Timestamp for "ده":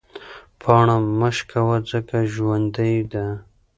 3.11-3.25